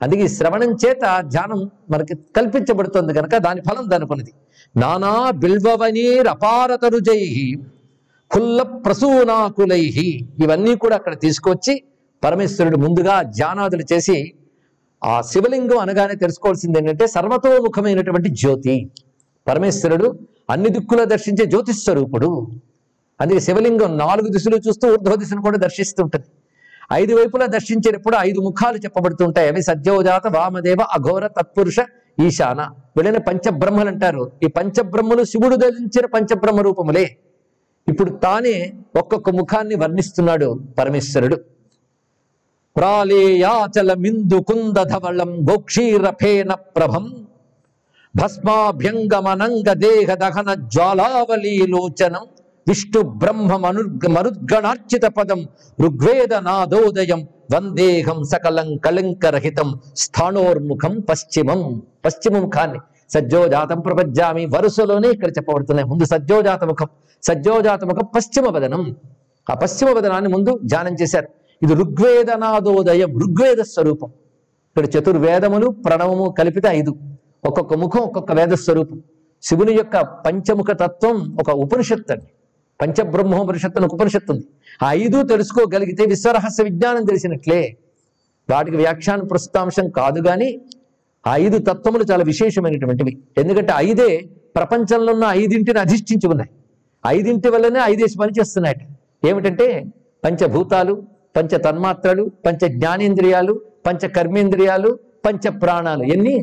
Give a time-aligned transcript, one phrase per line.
[0.00, 1.60] అందుకే శ్రవణం చేత ధ్యానం
[1.90, 4.32] మనకి కల్పించబడుతుంది కనుక దాని ఫలం దానికున్నది
[4.74, 7.20] నానా బిల్వవనీర్ అపారతరుజై
[8.30, 9.84] కుల్ల ప్రసూనాకులై.
[10.44, 11.74] ఇవన్నీ కూడా అక్కడ తీసుకొచ్చి
[12.22, 14.16] పరమేశ్వరుడు ముందుగా ధ్యానాదులు చేసి
[15.02, 18.76] ఆ శివలింగం అనగానే తెలుసుకోవాల్సింది ఏంటంటే సర్వతోముఖమైనటువంటి జ్యోతి.
[19.46, 20.06] పరమేశ్వరుడు
[20.52, 22.30] అన్ని దిక్కుల దర్శించే జ్యోతిస్వరూపుడు.
[23.20, 26.28] అందుకే శివలింగం నాలుగు దిశలు చూస్తూ ఊర్ధ్వ దిశను కూడా దర్శిస్తుంటుంది
[26.92, 29.48] ఐదు వైపులా దర్శించేటప్పుడు ఐదు ముఖాలు చెప్పబడుతుంటాయి.
[29.48, 31.76] అవి సద్యోజాత వామదేవ అఘోర తత్పురుష
[32.26, 32.70] ఈశాన.
[32.96, 34.32] వీళ్ళని పంచబ్రహ్మలు అంటారు.
[34.42, 37.16] ఈ పంచబ్రహ్మలు శివుడు ధరించిన పంచబ్రహ్మ రూపములే.
[37.88, 41.36] ఇప్పుడు తానే ఒక్కొక్క ముఖాన్ని వర్ణిస్తున్నాడు పరమేశ్వరుడు.
[42.76, 47.26] ప్రాళేయాచల మిందు కుందధవళం గోక్షీరఫేన ప్రభం.
[48.16, 52.22] భస్మాభ్యంగమనంగ దేహ దహన జ్వాలావలీలోచనం
[52.68, 55.40] విష్ణు బ్రహ్మ మనుర్గ మరుద్గణార్చిత పదం
[55.80, 61.82] ఋగ్వేద నాదోదయం వందేహం సకలం కళంకరహితం స్థానోర్ముఖం పశ్చిమం.
[62.04, 62.78] పశ్చిమముఖాన్ని
[63.10, 65.88] సజ్జోజాతం ప్రపంచామి వరుసలోనే ఇక్కడ చెప్పబడుతున్నాయి.
[65.88, 66.88] ముందు సజ్జోజాత ముఖం
[67.22, 68.96] సజ్జోజాత ముఖం పశ్చిమ వదనం.
[69.50, 71.28] ఆ పశ్చిమ వదనాన్ని ముందు ధ్యానం చేశారు.
[71.62, 74.10] ఇది ఋగ్వేదనాదోదయం ఋగ్వేద స్వరూపం.
[74.70, 76.96] ఇక్కడ చతుర్వేదములు ప్రణవము కలిపితే ఐదు.
[77.44, 79.02] ఒక్కొక్క ముఖం ఒక్కొక్క వేద స్వరూపం.
[79.42, 82.26] శివుని యొక్క పంచముఖ తత్వం ఒక ఉపనిషత్తు అండి.
[82.80, 84.46] పంచబ్రహ్మోపనిషత్తు అని ఒక ఉపనిషత్తు ఉంది
[84.82, 87.76] ఆ ఐదు తెలుసుకోగలిగితే విశ్వరహస్య విజ్ఞానం తెలిసినట్లే.
[88.50, 90.60] వాటికి వ్యాఖ్యాన ప్రస్తుతాంశం కాదు కానీ
[91.26, 93.18] ఆ ఐదు తత్వములు చాలా విశేషమైనటువంటివి.
[93.38, 94.24] ఎందుకంటే ఐదే
[94.56, 96.50] ప్రపంచంలో ఉన్న ఐదింటిని అధిష్ఠించి ఉన్నాయి.
[97.06, 98.82] ఐదింటి వల్లనే ఐదేసి పనిచేస్తున్నాయట.
[99.26, 99.84] ఏమిటంటే
[100.24, 101.02] పంచభూతాలు
[101.36, 106.36] పంచ తన్మాత్రలు పంచ జ్ఞానేంద్రియాలు పంచ కర్మేంద్రియాలు పంచ ప్రాణాలు ఎన్ని?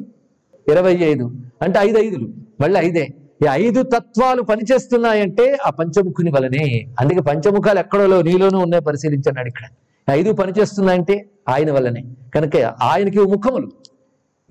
[0.72, 1.32] ఇరవై ఐదు.
[1.62, 2.28] అంటే ఐదు ఐదులు
[2.62, 3.08] మళ్ళీ ఐదే.
[3.42, 6.86] ఈ ఐదు తత్వాలు పనిచేస్తున్నాయంటే ఆ పంచముఖుని వలనే.
[7.00, 9.66] అందుకే పంచముఖాలు ఎక్కడో నీలోనూ ఉన్నాయి పరిశీలించాడు ఇక్కడ.
[10.10, 12.04] ఐదు పనిచేస్తున్నాయంటే ఆయన వల్లనే
[12.36, 13.72] కనుక ఆయనకి ముఖములు.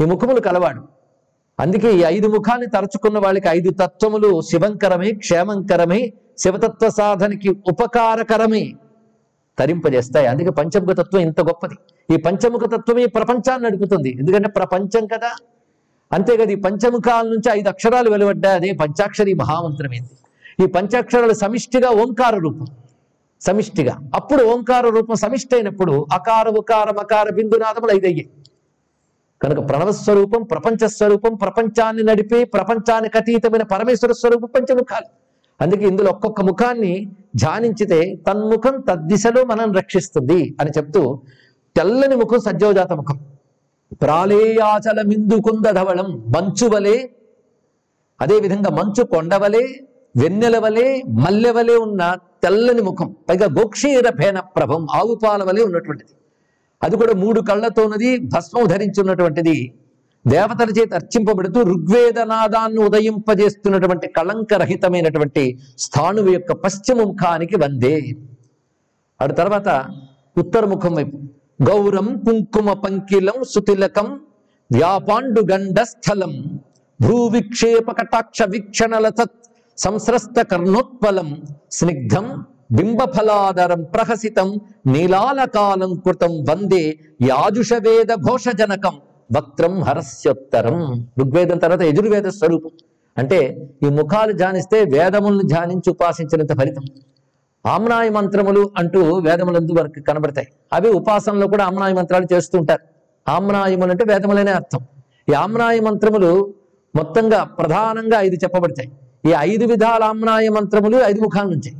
[0.03, 0.83] ఈ ముఖములు కలవాడు.
[1.61, 8.73] అందుకే ఈ ఐదు ముఖాన్ని తరచుకున్న వాళ్ళకి ఐదు తత్వములు శివంకరమే క్షేమంకరమే శివతత్వ సాధనకి ఉపకారకరమే
[9.59, 10.27] తరింపజేస్తాయి.
[10.27, 11.75] అందుకే పంచముఖ తత్వం ఇంత గొప్పది.
[12.15, 14.11] ఈ పంచముఖ తత్వమే ప్రపంచాన్ని నడుపుతుంది.
[14.19, 15.31] ఎందుకంటే ప్రపంచం కదా.
[16.15, 20.13] అంతేకాదు ఈ పంచముఖాల నుంచి ఐదు అక్షరాలు వెలువడ్డాయి అదే పంచాక్షరి మహామంత్రమేంది.
[20.63, 22.67] ఈ పంచాక్షరాలు సమిష్టిగా ఓంకార రూపం
[23.41, 23.95] సమిష్టిగా.
[24.15, 28.31] అప్పుడు ఓంకార రూపం సమిష్టి అయినప్పుడు అకార ఉకార మకార బిందునాదములు ఐదు అయ్యాయి
[29.43, 35.09] కనుక ప్రణవస్వరూపం ప్రపంచ స్వరూపం ప్రపంచాన్ని నడిపే ప్రపంచానికి అతీతమైన పరమేశ్వర స్వరూపం పంచముఖాలు.
[35.61, 36.95] అందుకే ఇందులో ఒక్కొక్క ముఖాన్ని
[37.37, 37.99] ధ్యానించితే
[38.29, 41.03] తన్ముఖం తద్దిశలో మనం రక్షిస్తుంది అని చెప్తూ
[41.77, 43.19] తెల్లని ముఖం సజ్జోజాత ముఖం.
[44.01, 46.97] ప్రాళేయాచలమిందు కుందధవళం మంచువలే
[48.21, 49.65] అదేవిధంగా మంచు కొండవలే
[50.17, 50.57] వెన్నెల
[51.25, 56.13] మల్లెవలే ఉన్న తెల్లని ముఖం పైగా గోక్షీరఫేన ప్రభం ఆవుపాలవలే వలె ఉన్నటువంటిది.
[56.83, 59.75] అది కూడా మూడు కళ్ళతోనది భస్మం ధరించున్నటువంటిది.
[60.27, 67.95] దేవతల చేత అర్చింపబడుతూ ఋగ్వేదనాదాన్ని ఉదయింపజేస్తున్నటువంటి కళంకరహితమైనటువంటి స్థాణువు యొక్క పశ్చిమ ముఖానికి వందే.
[69.21, 69.69] అటు తర్వాత
[70.37, 71.19] ఉత్తర ముఖం వైపు.
[71.69, 74.21] గౌరం కుంకుమ పంకిలం సుతిలకం
[74.71, 76.33] వ్యాపాండు గండ స్థలం
[77.01, 79.39] భూవిక్షేప కటాక్ష వీక్షణల తత్
[79.79, 81.43] సంస్రస్త కర్ణోత్పలం
[81.73, 88.95] స్నిగ్ధం బింబఫలాదరం ప్రహసితం నీలాలకాలం కృతం వందే యాజుషవేద ఘోషజనకం
[89.37, 90.79] వక్త్రం హరస్యోత్తరం.
[91.19, 92.71] ఋగ్వేదం తర్వాత యజుర్వేద స్వరూపం.
[93.19, 93.41] అంటే
[93.83, 96.85] ఈ ముఖాలు ధ్యానిస్తే వేదములను ధ్యానించి ఉపాసించినంత ఫలితం.
[97.67, 100.49] ఆమ్నాయ మంత్రములు అంటూ వేదములందు వరకు కనబడతాయి.
[100.73, 102.81] అవి ఉపాసనలో కూడా ఆమ్నాయ మంత్రాలు చేస్తూ ఉంటారు.
[103.31, 104.81] ఆమ్నాయములు అంటే వేదములనే అర్థం.
[105.31, 106.55] ఈ ఆమ్నాయ మంత్రములు
[106.97, 108.93] మొత్తంగా ప్రధానంగా ఐదు చెప్పబడతాయి.
[109.27, 111.73] ఈ ఐదు విధాల ఆమ్నాయ మంత్రములు ఐదు ముఖాల నుంచి.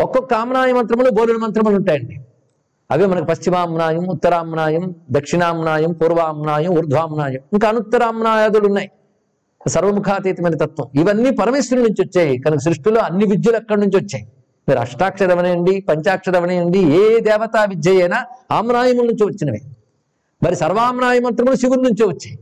[0.00, 2.16] ఒక్కొక్క ఆమ్నాయ మంత్రములు బోలుడు మంత్రములు ఉంటాయండి.
[2.90, 7.40] అవి మనకు పశ్చిమామ్నాయం ఉత్తరామ్నాయం దక్షిణామ్నాయం పూర్వామ్నాయం ఊర్ధ్వామ్నాయం.
[7.52, 8.90] ఇంకా అనుత్తరామ్నాయాదులు ఉన్నాయి.
[9.68, 10.86] సర్వముఖాతీతమైన తత్వం.
[10.94, 12.38] ఇవన్నీ పరమేశ్వరుడి నుంచి వచ్చాయి.
[12.38, 14.26] కనుక సృష్టిలో అన్ని విద్యలు అక్కడి నుంచి వచ్చాయి?
[14.68, 19.60] మీరు అష్టాక్షరమనేయండి పంచాక్షరమనేయండి ఏ దేవతా విద్య అయినా ఆమ్రాయముల నుంచి వచ్చినవి.
[20.42, 22.38] మరి సర్వామ్రాయ మంత్రములు శివుని నుంచే వచ్చాయి.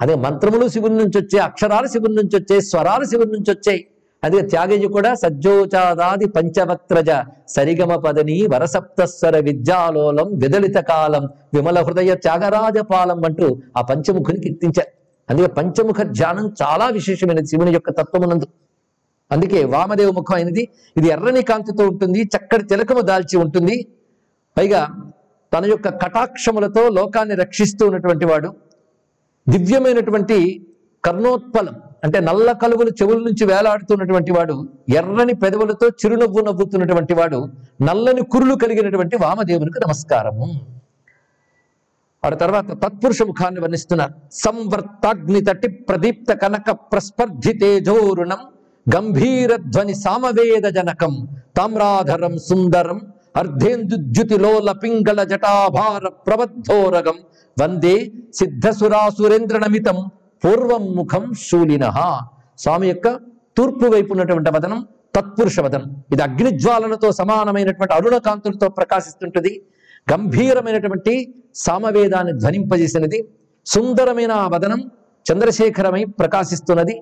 [0.00, 3.86] అదే మంత్రములు శివుని నుంచి వచ్చాయి అక్షరాలు శివుని నుంచి వచ్చాయి స్వరాలు శివుని నుంచి వచ్చాయి.
[4.24, 7.10] అదే త్యాగేజీ కూడా సజ్జోచాదాది పంచవక్త్రజ
[7.48, 14.92] సరిగమ పదని వరసప్తస్వర విద్యాలోలం విదలిత కాలం విమల హృదయ త్యాగరాజపాలం అంటూ ఆ పంచముఖుని కీర్తించారు.
[15.30, 18.46] అందుకే పంచముఖ ధ్యానం చాలా విశేషమైనది శివుని యొక్క తత్వమునందు.
[19.32, 20.68] అందుకే వామదేవ ముఖం అయినది.
[20.96, 23.86] ఇది ఎర్రని కాంతితో ఉంటుంది చక్కటి తిలకము దాల్చి ఉంటుంది.
[24.58, 25.12] పైగా
[25.54, 28.54] తన యొక్క కటాక్షములతో లోకాన్ని రక్షిస్తూ ఉన్నటువంటి వాడు.
[29.48, 30.66] దివ్యమైనటువంటి
[31.04, 31.74] కర్ణోత్పలం
[32.04, 37.48] అంటే నల్ల కలుగులు చెవుల నుంచి వేలాడుతున్నటువంటి వాడు ఎర్రని పెదవులతో చిరునవ్వు నవ్వుతున్నటువంటి వాడు
[37.82, 40.66] నల్లని కురులు కలిగినటువంటి వామదేవునికి నమస్కారము.
[42.24, 44.14] ఆ తర్వాత తత్పురుష ముఖాన్ని వర్ణిస్తున్నారు.
[44.32, 48.38] సంవర్తాగ్ని తటి ప్రదీప్త కనక ప్రస్పర్ధి తేజోరుణం
[48.94, 51.14] గంభీరధ్వని సామవేద జనకం
[51.56, 52.98] తామ్రాధరం సుందరం
[53.36, 57.16] అర్ధేందుద్యుతిలోల పింగళ జటాభార ప్రబద్ధోరగం
[57.62, 59.98] వందే సిద్ధసురాసురేంద్రనమితం
[60.44, 61.84] పూర్వం ముఖం శూలిన.
[62.58, 63.08] స్వామి యొక్క
[63.56, 64.80] తూర్పు వైపు ఉన్నటువంటి వదనం
[65.16, 65.88] తత్పురుష వదనం.
[66.12, 69.52] ఇది అగ్నిజ్వాలనతో సమానమైనటువంటి అరుణకాంతులతో ప్రకాశిస్తుంటుంది.
[70.12, 71.14] గంభీరమైనటువంటి
[71.54, 73.28] సామవేదాన్ని ధ్వనింపజేసినది.
[73.66, 74.80] సుందరమైన ఆ వదనం
[75.26, 76.96] చంద్రశేఖరమై ప్రకాశిస్తున్నది.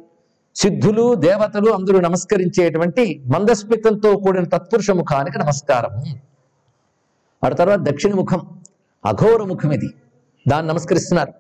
[0.55, 6.03] సిద్ధులు దేవతలు అందరూ నమస్కరించేటువంటి మందస్మితంతో కూడిన తత్పురుష ముఖానికి నమస్కారము.
[7.45, 8.63] ఆ తర్వాత దక్షిణ ముఖం
[9.05, 9.95] అఘోర ముఖం ఇది.
[10.49, 11.33] దాన్ని నమస్కరిస్తున్నారు.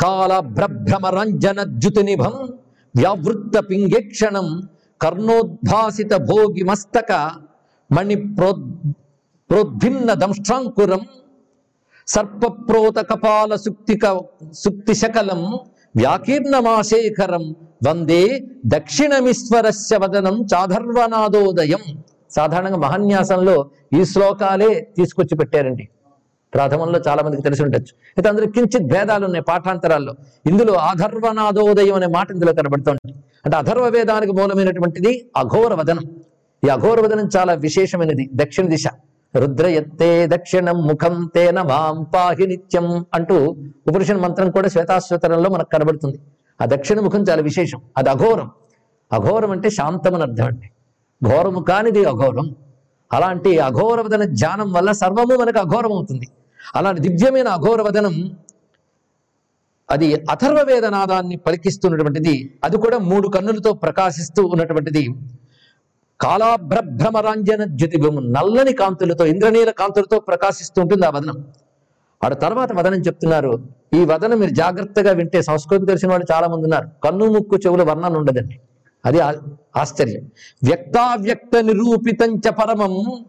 [0.00, 2.34] కాల భ్రభ్రమరంజన జ్యుతి నిభం
[2.96, 4.68] వ్యావృత్త పింగేక్షణం
[5.00, 7.12] కర్ణోద్భాసిత భోగి మస్తక
[7.90, 8.52] మణి ప్రో
[9.50, 11.00] ప్రోద్భిన్న దంష్ట్రాంకురం
[12.06, 14.20] సర్పప్రోత కపాల సుక్తిక
[14.52, 15.58] సుక్తి శకలం
[15.96, 17.42] వ్యాకీర్ణమాశేఖరం
[17.86, 21.82] వందే దక్షిణమీశ్వరస్య వదనం చాధర్వనాదోదయం.
[22.36, 23.56] సాధారణంగా మహాన్యాసంలో
[23.98, 25.88] ఈ శ్లోకాలే తీసుకొచ్చి పెట్టారండి.
[26.54, 27.92] ప్రాథమంలో చాలా మందికి తెలిసి ఉండొచ్చు.
[28.16, 30.14] అయితే అందులో కించిత్ భేదాలు ఉన్నాయి పాఠాంతరాల్లో.
[30.46, 33.12] ఇందులో అధర్వనాదోదయం అనే మాట ఇందులో కనబడుతుంది.
[33.44, 36.04] అంటే అధర్వ వేదానికి మూలమైనటువంటిది అఘోర వదనం
[36.66, 38.86] ఈ అఘోర వదనం చాలా విశేషమైనది దక్షిణ దిశ.
[39.34, 43.36] రుద్రయత్తే దక్షిణం ముఖం తేన మాం పాహి నిత్యం అంటూ
[43.88, 46.18] ఉపనిషత్ మంత్రం కూడా శ్వేతాశ్వతరంలో మనకు కనబడుతుంది.
[46.60, 47.80] ఆ దక్షిణ ముఖం చాలా విశేషం.
[47.96, 48.50] అది అఘోరం.
[49.12, 50.68] అఘోరం అంటే శాంతం అని అర్థం అండి.
[51.28, 52.56] ఘోరము కానిది అఘోరం.
[53.12, 56.28] అలాంటి అఘోరవదన ధ్యానం వల్ల సర్వము మనకు అఘోరం అవుతుంది.
[56.76, 58.36] అలాంటి దివ్యమైన అఘోరవదనం
[59.90, 65.08] అది అథర్వ వేదనాదాన్ని పలికిస్తున్నటువంటిది అది కూడా మూడు కన్నులతో ప్రకాశిస్తూ ఉన్నటువంటిది.
[66.22, 71.46] కాలాభ్రభ్రమరాంజన జ్యోతిభము నల్లని కాంతులతో ఇంద్రనీల కాంతులతో ప్రకాశిస్తూ ఉంటుంది ఆ వదనం.
[72.24, 73.52] ఆడ తర్వాత వదనం చెప్తున్నారు
[73.94, 76.88] ఈ వదనం మీరు జాగ్రత్తగా వింటే సంస్కృతం తెలిసిన వాళ్ళు చాలా మంది ఉన్నారు.
[77.04, 78.60] కన్ను ముక్కు చెవుల వర్ణన ఉండదండి.
[79.06, 80.30] అది ఆశ్చర్యం.
[80.64, 83.24] వ్యక్తావ్యక్త నిరూపితంచ పరమం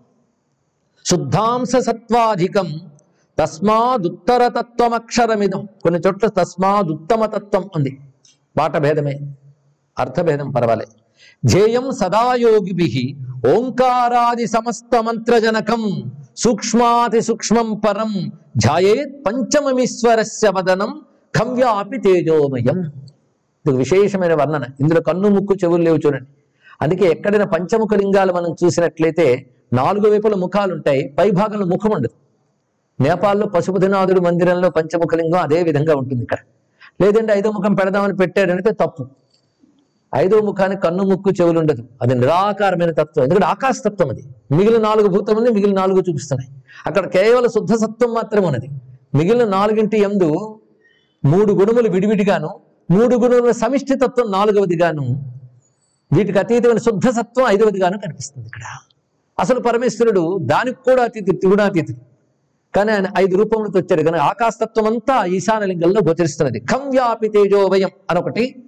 [1.06, 2.74] శుద్ధాంశ సత్వాధికం
[3.40, 4.48] తస్మాదుత్తర
[5.84, 7.98] కొన్ని చోట్ల తస్మాదుత్తమ తత్వం ఉంది.
[8.60, 9.20] పాట భేదమే
[10.00, 11.03] అర్థభేదం పర్వాలేదు
[11.46, 13.18] ధ్యేయం సదాయోగిభి.
[13.56, 21.02] ఓంకారాది సమస్త మంత్రజనకం సూక్ష్మాతి సూక్ష్మం పరం ధ్యాయేత్ పంచమమీశ్వరస్య వదనం
[21.36, 22.80] కవ్యాపి తేజోమయం.
[23.66, 24.66] ఇది విశేషమైన వర్ణన.
[24.80, 26.30] ఇందులో కన్ను ముక్కు చెవులు లేవు చూడండి.
[26.82, 32.14] అందుకే ఎక్కడైనా పంచముఖ లింగాలు మనం చూసినట్లయితే నాలుగు వైపుల ముఖాలు ఉంటాయి పై భాగంలో ముఖం ఉండదు.
[33.04, 36.38] నేపాల్లో పశుపతినాథుడు మందిరంలో పంచముఖ లింగం అదే విధంగా ఉంటుంది ఇక్కడ.
[37.02, 39.08] లేదంటే ఐదో ముఖం పెడదామని పెట్టారంటే తప్పు.
[40.16, 41.88] ఐదో ముఖానికి కన్ను ముక్కు చెవులు ఉండదు.
[42.02, 43.24] అది నిరాకారమైన తత్వం.
[43.24, 44.24] ఎందుకంటే ఆకాశ తత్వం అది.
[44.52, 46.64] మిగిలిన నాలుగు భూతములు మిగిలిన నాలుగు చూపిస్తున్నాయి.
[46.86, 48.68] అక్కడ కేవలం శుద్ధ సత్వం మాత్రమే ఉన్నది.
[49.16, 50.60] మిగిలిన నాలుగింటి ఎందు
[51.26, 52.60] మూడు గుణములు విడివిడిగాను
[52.92, 55.34] మూడు గుణముల సమిష్టి తత్వం నాలుగవదిగాను.
[56.14, 58.62] వీటికి అతీతమైన శుద్ధ సత్వం ఐదవదిగాను కనిపిస్తుంది ఇక్కడ.
[59.40, 61.98] అసలు పరమేశ్వరుడు దానికి కూడా అతీతి త్రిగుణాతీతుడు
[62.76, 64.02] కానీ ఆయన ఐదు రూపములతో వచ్చాడు.
[64.02, 66.60] కానీ ఆకాశతత్వం అంతా ఈశానలింగంలో గోచరిస్తున్నది.
[66.60, 68.63] ఖవ్యాపి తేజోవయం అనొకటి.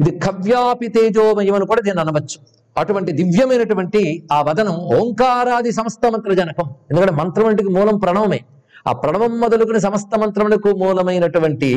[0.00, 2.38] ఇది కవ్యాపి తేజోమయం అని కూడా దీన్ని అనవచ్చు.
[2.80, 6.66] అటువంటి దివ్యమైనటువంటి ఆ వదనం ఓంకారాది సమస్త మంత్ర జనకం.
[6.90, 8.40] ఎందుకంటే మంత్రమునికి మూలం ప్రణవమే.
[8.88, 11.70] ఆ ప్రణవం మొదలుకుని సమస్త మంత్రములకు మూలమైనటువంటి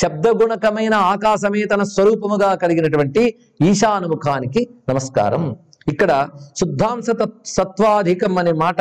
[0.00, 3.22] శబ్దగుణకమైన ఆకాశమే తన స్వరూపముగా కలిగినటువంటి
[3.62, 5.56] ఈశానుముఖానికి నమస్కారం.
[5.92, 6.28] ఇక్కడ
[6.60, 7.06] శుద్ధాంశ
[7.46, 8.80] సత్వాధికం అనే మాట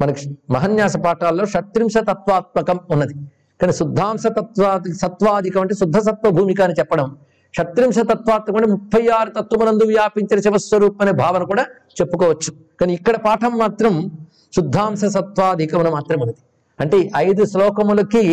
[0.00, 3.14] మనకి మహన్యాస పాఠాల్లో షట్త్రింశ తత్వాత్మకం ఉన్నది.
[3.60, 7.08] కానీ శుద్ధాంశ తత్వా సత్వాధికం అంటే శుద్ధ సత్వ భూమిక అని చెప్పడం.
[7.56, 11.64] షత్రింశ తత్వాత్మకం అంటే ముప్పై ఆరు తత్వమునందు వ్యాపించిన శివస్వరూపం అనే భావన కూడా
[12.00, 12.50] చెప్పుకోవచ్చు.
[12.80, 14.10] కానీ ఇక్కడ పాఠం మాత్రం
[14.56, 16.42] శుద్ధాంశ సత్వాధికమున మాత్రం ఉన్నది
[16.80, 18.24] అంటే ఐదు శ్లోకములకి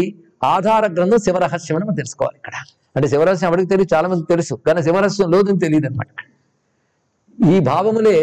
[0.44, 2.56] ఆధార గ్రంథం శివరహస్యం అని మనం తెలుసుకోవాలి ఇక్కడ.
[2.96, 4.54] అంటే శివరహస్యం ఎవరికి తెలియదు చాలా మంది తెలుసు.
[4.68, 6.08] కానీ శివరహస్యం లోదు తెలియదు అనమాట
[7.54, 8.18] ఈ భావములే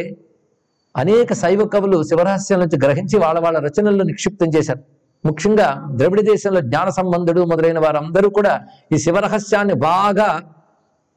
[0.94, 4.82] అనేక శైవ కవులు శివరహస్యం నుంచి గ్రహించి వాళ్ళ వాళ్ళ రచనల్లో నిక్షిప్తం చేశారు.
[5.26, 8.52] ముఖ్యంగా ద్రవిడ దేశంలో జ్ఞాన సంబంధుడు మొదలైన వారందరూ కూడా
[8.92, 10.28] ఈ శివరహస్యాన్ని బాగా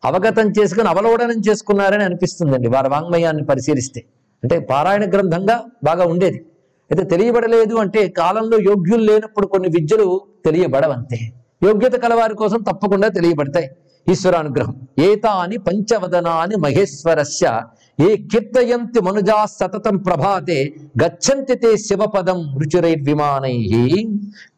[0.05, 4.03] అవగతం చేసుకుని అవలోడనం చేసుకున్నారని అనిపిస్తుందండి వారి వాంగ్మయాన్ని పరిశీలిస్తే.
[4.43, 6.45] అంటే పారాయణ గ్రంథంగా బాగా ఉండేది.
[6.91, 11.19] అయితే తెలియబడలేదు అంటే కాలంలో యోగ్యులు లేనప్పుడు కొన్ని విద్యలు తెలియబడవంతే.
[11.63, 13.69] యోగ్యత కలవారి కోసం తప్పకుండా తెలియబడతాయి.
[14.09, 14.75] ఈశ్వరానుగ్రహం.
[14.99, 17.61] ఏతాని పంచవదనాని మహేశ్వరస్య.
[17.99, 20.73] ఏ కీర్తయంతి మనుజా సతతం ప్రభాతే.
[21.03, 23.67] గచ్చంతి తే శివపదం రుచిరైర్విమానై.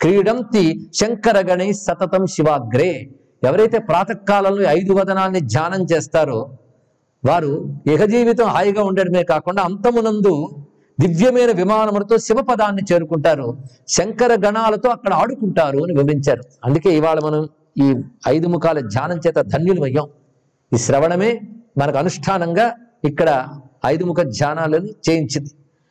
[0.02, 3.10] క్రీడంతి శంకరగణై సతతం శివాగ్రే.
[3.44, 6.40] ఎవరైతే ప్రాతకాలంలో ఐదు వదనాన్ని ధ్యానం చేస్తారో
[7.26, 7.52] వారు
[7.94, 10.34] ఇహ జీవితం హాయిగా ఉండడమే కాకుండా అంతమునందు
[11.00, 13.48] దివ్యమైన విమానములతో శివపదాన్ని చేరుకుంటారు.
[13.88, 16.44] శంకర గణాలతో అక్కడ ఆడుకుంటారు అని వివరించారు.
[16.66, 17.42] అందుకే ఇవాళ మనం
[17.84, 17.88] ఈ
[18.28, 20.08] ఐదు ముఖాల ధ్యానం చేత ధన్యులు అయ్యాం
[20.72, 21.32] ఈ శ్రవణమే
[21.78, 22.68] మనకు అనుష్ఠానంగా
[23.10, 23.30] ఇక్కడ
[23.86, 25.52] ఐదు ముఖ ధ్యానాలను చేయించింది.